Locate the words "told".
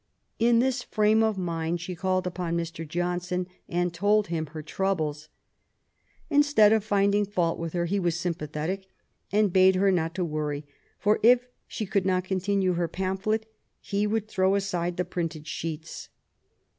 3.93-4.29